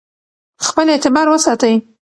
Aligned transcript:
خپل 0.65 0.85
اعتبار 0.93 1.27
وساتئ. 1.29 1.75